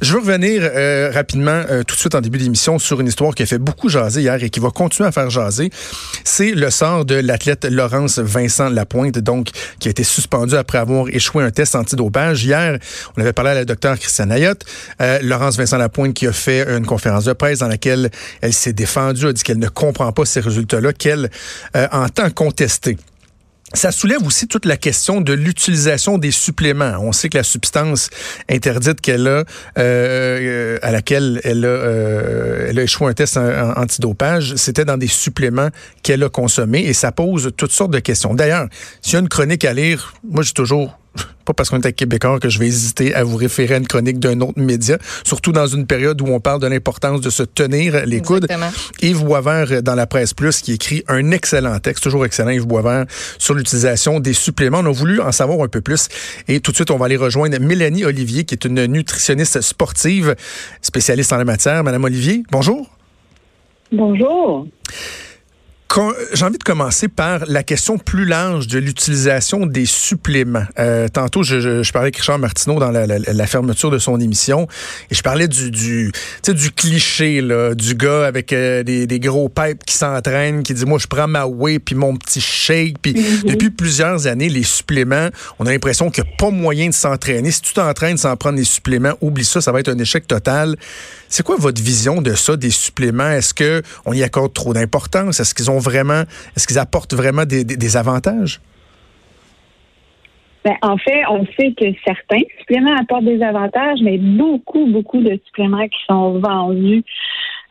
[0.00, 3.34] Je veux revenir euh, rapidement, euh, tout de suite en début d'émission, sur une histoire
[3.34, 5.70] qui a fait beaucoup jaser hier et qui va continuer à faire jaser.
[6.24, 11.08] C'est le sort de l'athlète Laurence Vincent Lapointe, donc, qui a été suspendu après avoir
[11.08, 12.42] échoué un test antidopage.
[12.44, 12.78] Hier,
[13.18, 14.64] on avait parlé à la docteure Christiane Ayotte.
[15.02, 18.10] Euh, Laurence Vincent Lapointe qui a fait une conférence de presse dans laquelle
[18.40, 21.30] elle s'est défendue, a dit qu'elle ne comprend pas ces résultats-là, qu'elle
[21.92, 22.96] entend contester.
[23.72, 26.96] Ça soulève aussi toute la question de l'utilisation des suppléments.
[27.00, 28.10] On sait que la substance
[28.50, 29.44] interdite qu'elle a,
[29.78, 35.06] euh, à laquelle elle a, euh, elle a échoué un test antidopage, c'était dans des
[35.06, 35.68] suppléments
[36.02, 38.34] qu'elle a consommés et ça pose toutes sortes de questions.
[38.34, 38.66] D'ailleurs,
[39.02, 40.99] s'il y a une chronique à lire, moi j'ai toujours
[41.44, 44.18] pas parce qu'on est québécois que je vais hésiter à vous référer à une chronique
[44.18, 48.04] d'un autre média, surtout dans une période où on parle de l'importance de se tenir
[48.06, 48.46] les coudes.
[49.02, 53.06] Yves Boisvert dans la presse plus qui écrit un excellent texte, toujours excellent Yves Boisvert
[53.38, 54.78] sur l'utilisation des suppléments.
[54.78, 56.08] On a voulu en savoir un peu plus
[56.48, 60.36] et tout de suite on va aller rejoindre Mélanie Olivier qui est une nutritionniste sportive
[60.82, 61.82] spécialiste en la matière.
[61.84, 62.88] Madame Olivier, bonjour.
[63.92, 64.68] Bonjour.
[66.32, 70.64] J'ai envie de commencer par la question plus large de l'utilisation des suppléments.
[70.78, 73.98] Euh, tantôt, je, je, je, parlais avec Richard Martineau dans la, la, la, fermeture de
[73.98, 74.68] son émission
[75.10, 76.12] et je parlais du, du,
[76.46, 80.84] du cliché là, du gars avec euh, des, des, gros pipes qui s'entraînent, qui dit
[80.84, 82.98] moi je prends ma whey puis mon petit shake.
[83.02, 83.50] Puis mm-hmm.
[83.50, 87.50] depuis plusieurs années, les suppléments, on a l'impression qu'il n'y a pas moyen de s'entraîner.
[87.50, 90.76] Si tu t'entraînes sans prendre des suppléments, oublie ça, ça va être un échec total.
[91.28, 93.30] C'est quoi votre vision de ça, des suppléments?
[93.30, 95.38] Est-ce qu'on y accorde trop d'importance?
[95.38, 96.22] Est-ce qu'ils ont vraiment,
[96.56, 98.60] est-ce qu'ils apportent vraiment des, avantages?
[100.64, 105.40] Ben, en fait, on sait que certains suppléments apportent des avantages, mais beaucoup, beaucoup de
[105.46, 107.02] suppléments qui sont vendus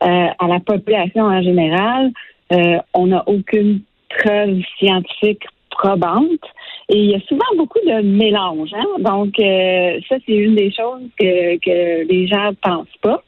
[0.02, 2.10] euh, à la population en général,
[2.52, 6.44] euh, on n'a aucune preuve scientifique probante.
[6.88, 8.70] Et il y a souvent beaucoup de mélange.
[8.74, 8.86] Hein?
[8.98, 13.22] Donc, euh, ça, c'est une des choses que, que les gens ne pensent pas.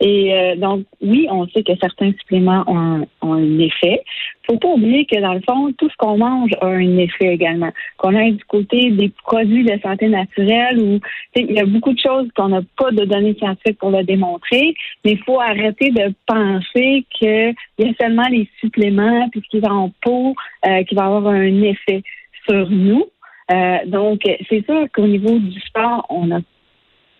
[0.00, 4.02] Et euh, donc, oui, on sait que certains suppléments ont un, effet.
[4.46, 7.70] Faut pas oublier que dans le fond, tout ce qu'on mange a un effet également.
[7.98, 10.98] Qu'on a du côté des produits de santé naturelle ou
[11.36, 14.74] il y a beaucoup de choses qu'on n'a pas de données scientifiques pour le démontrer,
[15.04, 19.90] mais il faut arrêter de penser qu'il y a seulement les suppléments puis ce en
[20.02, 20.34] peau
[20.66, 22.02] euh, qui va avoir un effet
[22.48, 23.04] sur nous.
[23.50, 26.40] Euh, donc, c'est sûr qu'au niveau du sport, on n'a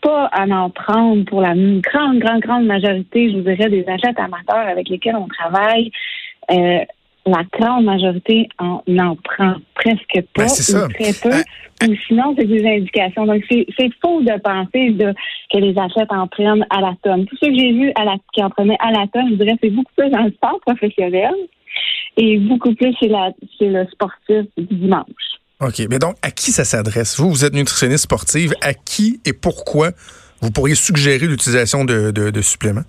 [0.02, 4.18] pas à en prendre pour la grande, grande, grande majorité, je vous dirais, des athlètes
[4.18, 5.90] amateurs avec lesquels on travaille.
[6.50, 6.80] Euh,
[7.24, 8.48] la grande majorité
[8.88, 13.26] n'en prend presque pas, ben, ou très peu, euh, ou sinon c'est des indications.
[13.26, 13.66] Donc c'est
[14.00, 15.14] faux de penser de,
[15.52, 17.24] que les athlètes en prennent à la tonne.
[17.26, 19.56] Tout ce que j'ai vu à la, qui en prenaient à la tonne, je dirais
[19.62, 21.34] c'est beaucoup plus dans le sport professionnel
[22.16, 25.31] et beaucoup plus chez, la, chez le sportif du dimanche.
[25.62, 25.86] OK.
[25.90, 27.18] Mais donc, à qui ça s'adresse?
[27.18, 28.52] Vous, vous êtes nutritionniste sportive.
[28.60, 29.90] À qui et pourquoi
[30.40, 32.84] vous pourriez suggérer l'utilisation de, suppléments?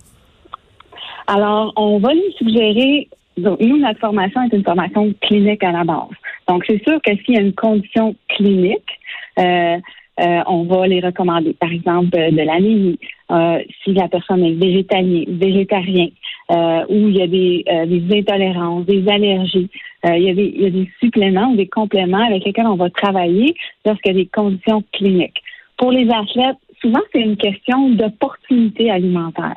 [1.26, 3.08] Alors, on va lui suggérer.
[3.36, 6.08] Donc, nous, notre formation est une formation clinique à la base.
[6.48, 8.90] Donc, c'est sûr que s'il y a une condition clinique,
[9.38, 9.78] euh,
[10.20, 11.54] euh, on va les recommander.
[11.54, 12.98] Par exemple, de, l'anémie,
[13.30, 16.08] euh, si la personne est végétalien, végétarien,
[16.50, 19.70] euh, où il y a des, euh, des intolérances, des allergies.
[20.06, 22.76] Euh, il, y a des, il y a des suppléments des compléments avec lesquels on
[22.76, 25.42] va travailler lorsqu'il y a des conditions cliniques.
[25.76, 29.54] Pour les athlètes, souvent, c'est une question d'opportunité alimentaire.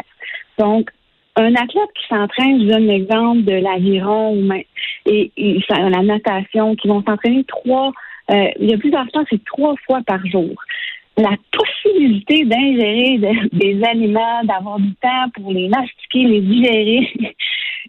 [0.57, 0.89] Donc,
[1.35, 4.35] un athlète qui s'entraîne, je donne l'exemple de l'aviron
[5.05, 7.91] et, et, la natation, qui vont s'entraîner trois,
[8.31, 10.49] euh, il y a plusieurs temps, c'est trois fois par jour
[11.17, 13.17] la possibilité d'ingérer
[13.51, 17.11] des aliments, d'avoir du temps pour les mastiquer, les digérer,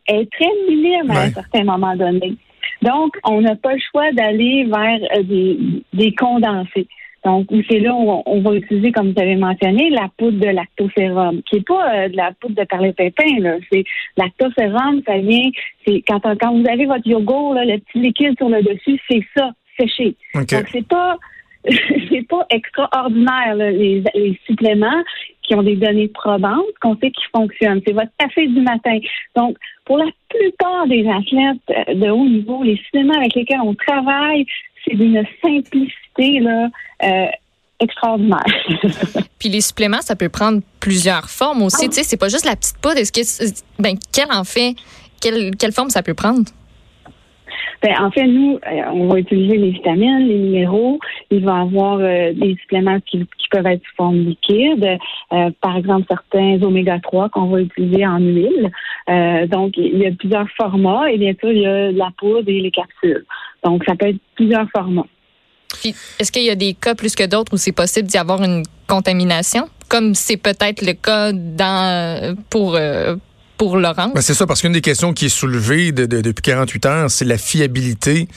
[0.09, 2.35] est très minime à un certain moment donné.
[2.83, 5.59] Donc, on n'a pas le choix d'aller vers euh, des,
[5.93, 6.87] des condensés.
[7.25, 11.43] Donc, c'est là où on, va utiliser, comme vous avez mentionné, la poudre de lactosérum,
[11.43, 13.57] qui n'est pas euh, de la poudre de perlépépin, là.
[13.71, 13.85] C'est
[14.17, 15.51] lactosérum, ça vient,
[15.87, 19.25] c'est quand, quand vous avez votre yogourt, là, le petit liquide sur le dessus, c'est
[19.37, 20.15] ça, séché.
[20.35, 21.19] Donc, c'est pas
[22.11, 25.03] c'est pas extraordinaire, les, suppléments
[25.43, 27.81] qui ont des données probantes qu'on sait qu'ils fonctionnent.
[27.87, 28.99] C'est votre café du matin.
[29.35, 33.75] Donc, pour la plupart des athlètes euh, de haut niveau, les suppléments avec lesquels on
[33.75, 34.45] travaille,
[34.85, 36.69] c'est d'une simplicité là,
[37.03, 37.27] euh,
[37.81, 38.45] extraordinaire.
[39.39, 41.87] Puis les suppléments, ça peut prendre plusieurs formes aussi.
[41.87, 41.89] Oh.
[41.89, 42.99] Tu sais, c'est pas juste la petite poudre.
[42.99, 44.75] Est-ce que, ben, quelle en fait,
[45.21, 46.45] quelle, quelle forme ça peut prendre?
[47.81, 50.99] Ben, en fait, nous, euh, on va utiliser les vitamines, les minéraux.
[51.31, 54.99] Il va y avoir euh, des suppléments qui, peuvent être sous forme liquide.
[55.33, 58.71] Euh, par exemple, certains oméga 3 qu'on va utiliser en huile.
[59.49, 62.61] donc, il y a plusieurs formats et bien sûr, il y a la poudre et
[62.61, 63.25] les capsules.
[63.65, 65.07] Donc, ça peut être plusieurs formats.
[65.83, 68.65] Est-ce qu'il y a des cas plus que d'autres où c'est possible d'y avoir une
[68.87, 69.65] contamination?
[69.89, 72.79] comme c'est peut-être le cas dans pour
[73.59, 74.13] pour Laurent.
[74.15, 77.37] Ben, c'est ça, parce qu'une des questions qui est soulevée depuis 48 heures, c'est la
[77.37, 78.29] fiabilité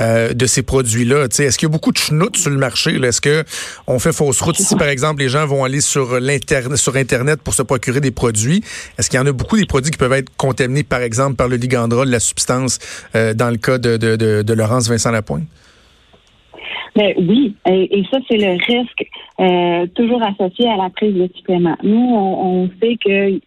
[0.00, 1.26] euh, de ces produits-là.
[1.26, 2.96] Est-ce qu'il y a beaucoup de chenoutes sur le marché?
[2.96, 3.44] Est-ce que
[3.86, 7.40] on fait fausse route si, par exemple, les gens vont aller sur l'internet, sur Internet
[7.42, 8.64] pour se procurer des produits?
[8.98, 11.46] Est-ce qu'il y en a beaucoup des produits qui peuvent être contaminés, par exemple, par
[11.46, 12.80] le ligandrol, la substance,
[13.14, 15.44] euh, dans le cas de, de, de, Laurence Vincent Lapointe?
[16.96, 19.04] Ben, oui, et, ça, c'est le risque
[19.38, 21.76] euh, toujours associé à la prise de suppléments.
[21.84, 23.40] Nous, on, on sait que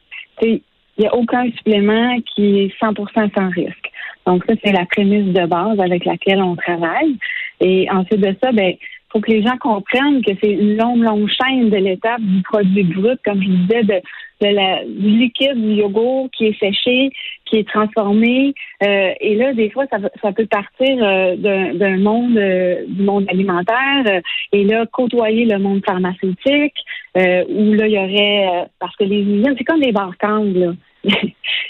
[0.98, 3.92] il n'y a aucun supplément qui est 100% sans risque.
[4.26, 7.18] Donc ça, c'est la prémisse de base avec laquelle on travaille.
[7.62, 8.76] Et ensuite de ça, ben
[9.12, 12.83] faut que les gens comprennent que c'est une longue, longue chaîne de l'étape du produit
[12.83, 14.01] brut, comme je disais, de,
[14.42, 17.12] de la, du liquide, du yogourt qui est séché,
[17.45, 18.54] qui est transformé.
[18.83, 21.36] Euh, et là, des fois, ça, ça peut partir euh,
[21.74, 24.21] d'un monde, euh, du monde alimentaire,
[24.51, 26.75] et là, côtoyer le monde pharmaceutique,
[27.15, 30.74] où là, il y aurait, parce que les usines, c'est comme des bartendes, là.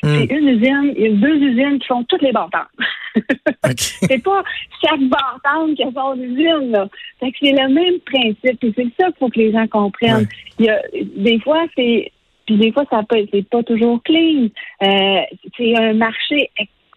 [0.04, 0.38] c'est hmm.
[0.38, 2.32] une usine, il y a deux usines qui font toutes les
[3.78, 4.44] c'est pas
[4.84, 6.88] chaque bâtard qui a son usine, là.
[7.20, 8.64] c'est le même principe.
[8.64, 10.28] Et c'est ça qu'il faut que les gens comprennent.
[10.60, 12.12] Il y a, des fois, c'est
[12.48, 14.48] puis des fois, ça peut c'est pas toujours clean.
[14.82, 15.22] Euh,
[15.58, 16.50] c'est un marché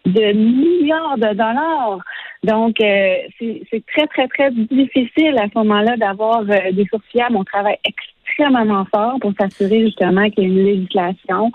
[0.05, 1.99] de milliards de dollars.
[2.43, 7.35] Donc, euh, c'est très, très, très difficile à ce moment-là d'avoir euh, des sources fiables.
[7.35, 11.51] On travaille extrêmement fort pour s'assurer justement qu'il y ait une législation,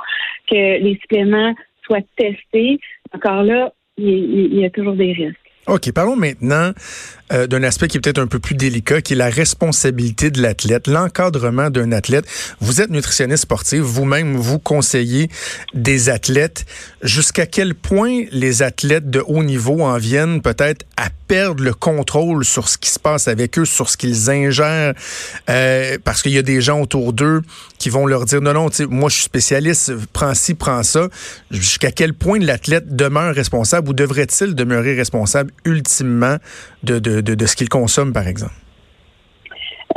[0.49, 1.55] que les suppléments
[1.85, 2.79] soient testés.
[3.15, 5.47] Encore là, il y a toujours des risques.
[5.67, 6.71] OK, parlons maintenant
[7.33, 10.41] euh, d'un aspect qui est peut-être un peu plus délicat, qui est la responsabilité de
[10.41, 12.25] l'athlète, l'encadrement d'un athlète.
[12.61, 15.29] Vous êtes nutritionniste sportif, vous-même, vous conseillez
[15.75, 16.67] des athlètes.
[17.03, 22.45] Jusqu'à quel point les athlètes de haut niveau en viennent peut-être à perdre le contrôle
[22.45, 24.95] sur ce qui se passe avec eux, sur ce qu'ils ingèrent,
[25.51, 27.43] euh, parce qu'il y a des gens autour d'eux
[27.79, 31.09] qui vont leur dire non, non, moi je suis spécialiste, prends ci, prends ça.
[31.51, 36.37] Jusqu'à quel point l'athlète demeure responsable ou devrait-il demeurer responsable ultimement
[36.87, 38.55] de, ce qu'il consomme, par exemple?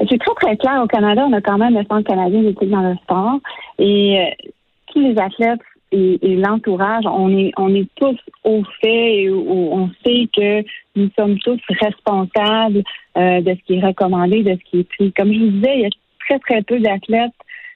[0.10, 0.82] C'est très, très clair.
[0.84, 3.40] Au Canada, on a quand même le Centre canadien d'éthique dans le sport.
[3.80, 4.50] Et euh,
[4.88, 5.60] tous les athlètes
[5.92, 10.64] et, l'entourage, on est, on est tous au fait et on sait que
[10.96, 12.84] nous sommes tous responsables
[13.18, 15.12] euh, de ce qui est recommandé, de ce qui est pris.
[15.14, 15.90] Comme je vous disais, il y a
[16.28, 17.32] très, très peu d'athlètes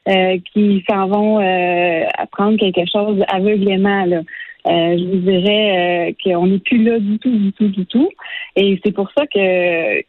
[0.07, 1.39] euh, qui s'en vont
[2.17, 4.05] apprendre quelque chose aveuglément.
[4.65, 8.09] Euh, je vous dirais euh, qu'on n'est plus là du tout, du tout, du tout.
[8.55, 10.03] Et c'est pour ça que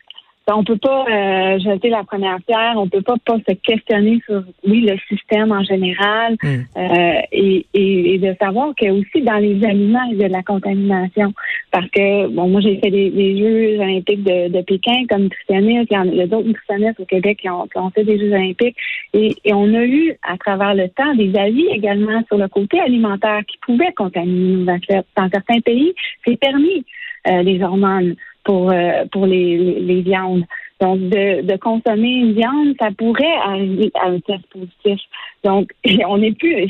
[0.53, 4.43] on peut pas euh, jeter la première pierre, on peut pas pas se questionner sur
[4.67, 6.61] oui le système en général hmm.
[6.77, 10.43] euh, et, et, de savoir que aussi dans les aliments il y a de la
[10.43, 11.33] contamination
[11.71, 16.15] parce que bon moi j'ai fait des, Jeux olympiques de, de, Pékin comme nutritionniste, il
[16.15, 18.77] y, a d'autres nutritionnistes au Québec qui ont, qui ont, fait des Jeux olympiques
[19.15, 22.81] et, et, on a eu à travers le temps des avis également sur le côté
[22.81, 25.07] alimentaire qui pouvaient contaminer nos athlètes.
[25.17, 25.95] Dans certains pays,
[26.27, 26.85] c'est permis
[27.29, 28.15] euh, les hormones
[28.45, 30.45] pour euh, pour les, les, viandes.
[30.81, 35.01] Donc, de, de, consommer une viande, ça pourrait arriver à un test positif.
[35.43, 35.71] Donc,
[36.09, 36.67] on n'est plus.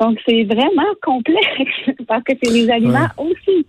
[0.00, 3.66] donc, c'est vraiment complexe parce que c'est les aliments aussi.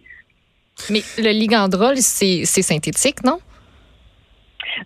[0.89, 3.39] Mais le ligandrol, c'est synthétique, non?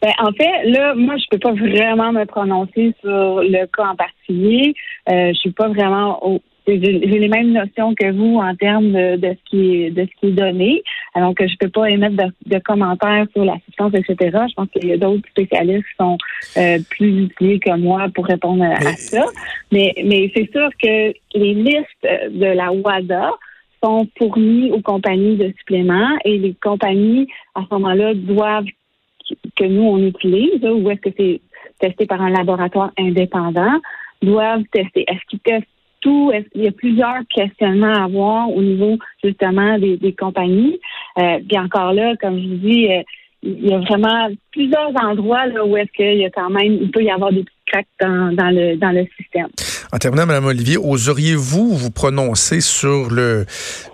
[0.02, 3.96] Ben, en fait, là, moi, je peux pas vraiment me prononcer sur le cas en
[3.96, 4.74] particulier.
[5.10, 9.20] Euh, je suis pas vraiment au, j'ai les mêmes notions que vous en termes de,
[9.22, 10.84] ce qui est de ce qui est donné.
[11.14, 12.16] Alors que je peux pas émettre
[12.46, 14.38] de, commentaires sur la substance, etc.
[14.50, 16.18] Je pense qu'il y a d'autres spécialistes qui sont
[16.58, 19.26] euh, plus utilisés que moi pour répondre à, ça.
[19.72, 23.32] Mais, mais c'est sûr que les listes de la WADA
[23.84, 28.66] sont fournies aux compagnies de suppléments et les compagnies, à ce moment-là, doivent
[29.56, 31.42] que nous, on utilise, ou est-ce que c'est
[31.80, 33.80] testé par un laboratoire indépendant,
[34.22, 35.06] doivent tester.
[35.08, 35.68] Est-ce qu'ils testent
[36.02, 40.80] tout, il y a plusieurs questionnements à avoir au niveau justement des, compagnies?
[41.18, 43.02] Euh, puis encore là, comme je vous dis, euh,
[43.44, 46.92] il y a vraiment plusieurs endroits là, où est-ce qu'il y a quand même, il
[46.92, 49.48] peut y avoir des petits cracks dans, dans, le, dans le système.
[49.94, 53.46] En terminant, Mme Olivier, oseriez-vous vous prononcer sur le,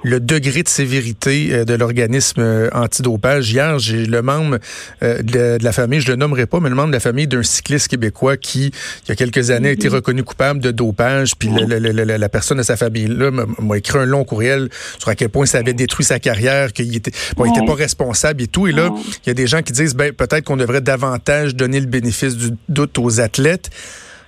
[0.01, 3.51] le degré de sévérité euh, de l'organisme euh, antidopage?
[3.51, 4.57] Hier, j'ai le membre
[5.03, 7.43] euh, de, la famille, je le nommerai pas, mais le membre de la famille d'un
[7.43, 8.71] cycliste québécois qui,
[9.05, 9.95] il y a quelques années, a été mhm.
[9.95, 11.35] reconnu coupable de dopage.
[11.37, 15.45] Puis la personne de sa famille-là m'a écrit un long courriel sur à quel point
[15.45, 18.65] ça avait détruit sa carrière, qu'il était, bon, était pas responsable et tout.
[18.67, 18.89] Et là,
[19.25, 22.35] il y a des gens qui disent, ben, peut-être qu'on devrait davantage donner le bénéfice
[22.35, 23.69] du doute aux athlètes.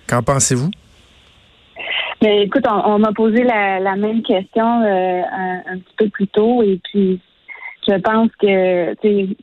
[0.08, 0.70] Qu'en pensez-vous?
[2.26, 5.22] Mais écoute, on, m'a posé la, même question euh,
[5.68, 7.20] un, petit peu plus tôt et puis
[7.88, 8.96] je pense que,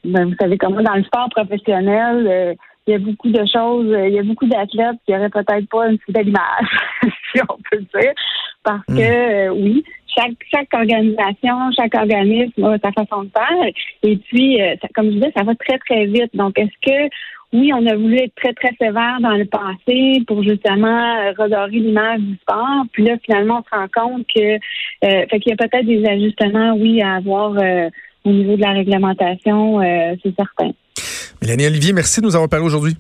[0.05, 2.55] ben, vous savez comment dans le sport professionnel, euh,
[2.89, 5.87] il y a beaucoup de choses, il y a beaucoup d'athlètes qui auraient peut-être pas
[5.87, 6.67] une si belle image,
[7.33, 8.13] si on peut dire,
[8.65, 13.73] parce que euh, oui, chaque chaque organisation, chaque organisme a sa façon de faire.
[14.03, 16.31] Et puis, euh, comme je disais, ça va très très vite.
[16.35, 17.09] Donc, est-ce que
[17.53, 21.71] oui, on a voulu être très, très sévère dans le passé pour justement euh, redorer
[21.71, 22.85] l'image du sport.
[22.93, 26.05] Puis là, finalement, on se rend compte que euh, fait qu'il y a peut-être des
[26.07, 27.53] ajustements, oui, à avoir
[28.25, 29.81] au niveau de la réglementation,
[30.23, 30.71] c'est certain.
[31.43, 32.97] Mélanie Olivier, merci de nous avoir parlé aujourd'hui.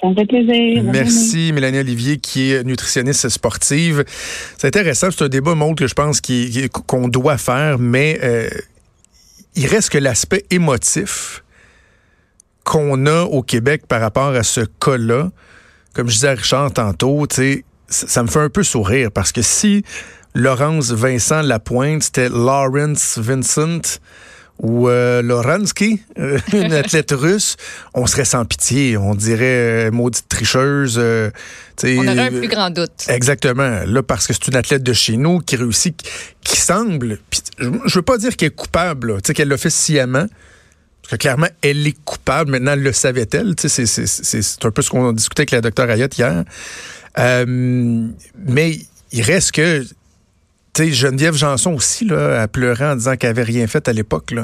[0.00, 0.82] Plaisir.
[0.84, 4.04] Merci, Mélanie Olivier, qui est nutritionniste sportive.
[4.56, 5.10] C'est intéressant.
[5.10, 6.20] C'est un débat, monde que je pense
[6.86, 8.20] qu'on doit faire, mais
[9.56, 11.42] il reste que l'aspect émotif
[12.64, 15.30] qu'on a au Québec par rapport à ce cas-là,
[15.94, 17.26] comme je disais à Richard tantôt,
[17.88, 19.82] ça me fait un peu sourire parce que si
[20.34, 23.98] Laurence Vincent Lapointe, c'était Lawrence Vincent
[24.58, 27.56] ou euh, Loransky, euh, une athlète russe,
[27.94, 28.96] on serait sans pitié.
[28.96, 30.98] On dirait euh, maudite tricheuse.
[30.98, 33.06] on aurait un plus grand doute.
[33.08, 33.82] Exactement.
[33.86, 36.02] Là, parce que c'est une athlète de chez nous qui réussit,
[36.42, 37.18] qui semble,
[37.58, 40.26] je, je veux pas dire qu'elle est coupable, qu'elle l'a fait sciemment,
[41.08, 42.50] parce que clairement, elle est coupable.
[42.50, 43.54] Maintenant, le savait-elle.
[43.56, 46.44] C'est un peu ce qu'on discutait avec la docteur Ayotte hier.
[47.18, 48.06] Euh,
[48.46, 48.78] mais
[49.12, 49.86] il reste que
[50.86, 54.34] Geneviève Janson aussi là, a pleuré en disant qu'elle avait rien fait à l'époque.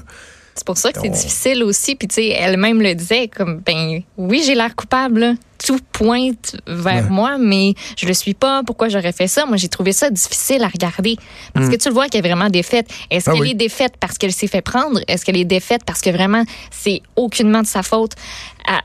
[0.55, 1.97] C'est pour ça que c'est difficile aussi.
[1.97, 7.11] Puis, tu sais, elle-même le disait, comme, ben, oui, j'ai l'air coupable, Tout pointe vers
[7.11, 8.63] moi, mais je le suis pas.
[8.65, 9.47] Pourquoi j'aurais fait ça?
[9.47, 11.17] Moi, j'ai trouvé ça difficile à regarder.
[11.53, 11.79] Parce que mm.
[11.79, 12.89] tu le vois qu'elle est vraiment défaite.
[13.11, 15.01] Est-ce ah qu'elle est défaite parce qu'elle s'est fait prendre?
[15.09, 18.13] Est-ce qu'elle est défaite parce que vraiment, c'est aucunement de sa faute?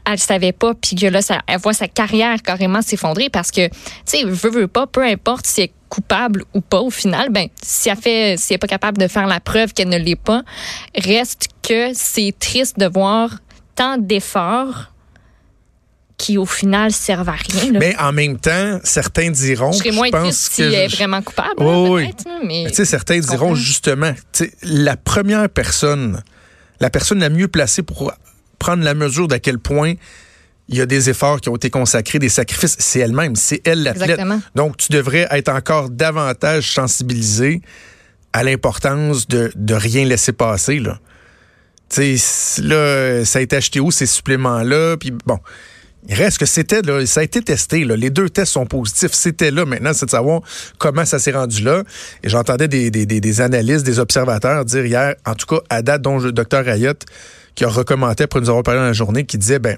[0.05, 3.49] Elle, ne savait pas, puis que là, ça, elle voit sa carrière carrément s'effondrer parce
[3.49, 3.73] que, tu
[4.05, 7.89] sais, veut, veut pas, peu importe si elle coupable ou pas au final, ben si
[7.89, 10.43] elle fait, si elle est pas capable de faire la preuve qu'elle ne l'est pas,
[10.95, 13.39] reste que c'est triste de voir
[13.75, 14.91] tant d'efforts
[16.19, 17.71] qui au final servent à rien.
[17.79, 19.71] Mais en même temps, certains diront.
[19.71, 21.55] Je serais moins triste si elle est vraiment coupable.
[21.59, 22.13] oui,
[22.45, 24.13] mais tu sais, certains diront justement,
[24.61, 26.21] la première personne,
[26.79, 28.13] la personne la mieux placée pour
[28.59, 29.93] prendre la mesure d'à quel point
[30.67, 32.75] il y a des efforts qui ont été consacrés, des sacrifices.
[32.77, 34.19] C'est elle-même, c'est elle l'athlète.
[34.55, 37.61] Donc, tu devrais être encore davantage sensibilisé
[38.33, 40.79] à l'importance de, de rien laisser passer.
[40.79, 40.99] Là.
[41.89, 44.97] Tu sais, là, ça a été acheté où ces suppléments-là?
[44.97, 45.39] Puis bon,
[46.07, 47.83] il reste que c'était là, ça a été testé.
[47.83, 49.11] Les deux tests sont positifs.
[49.13, 49.65] C'était là.
[49.65, 50.41] Maintenant, c'est de savoir
[50.77, 51.83] comment ça s'est rendu là.
[52.23, 56.31] Et j'entendais des, analystes, des observateurs dire hier, en tout cas, à date, dont le
[56.31, 57.05] docteur Ayotte,
[57.55, 59.77] qui a recommandé pour nous avoir parlé dans la journée, qui disait, ben,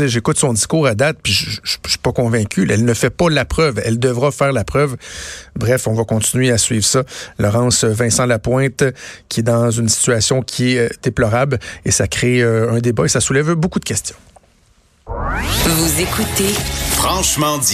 [0.00, 2.66] j'écoute son discours à date, puis je, je, suis pas convaincu.
[2.68, 3.80] Elle ne fait pas la preuve.
[3.84, 4.96] Elle devra faire la preuve.
[5.54, 7.04] Bref, on va continuer à suivre ça.
[7.38, 8.82] Laurence Vincent Lapointe,
[9.28, 13.04] qui est dans une situation qui est euh, déplorable, et ça crée euh, un débat
[13.04, 14.16] et ça soulève beaucoup de questions.
[15.14, 16.48] Vous écoutez
[16.92, 17.70] Franchement dit.